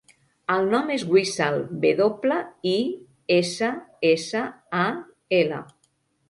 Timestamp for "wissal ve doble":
1.15-2.37